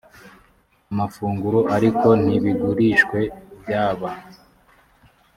[0.91, 3.19] amafunguro ariko ntibigurishwe
[3.61, 4.09] byaba